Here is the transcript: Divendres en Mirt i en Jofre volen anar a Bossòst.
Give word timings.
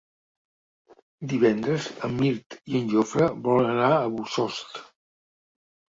Divendres 1.33 1.85
en 2.09 2.17
Mirt 2.21 2.57
i 2.73 2.79
en 2.81 2.89
Jofre 2.95 3.31
volen 3.49 3.71
anar 3.77 3.93
a 3.99 4.11
Bossòst. 4.17 4.85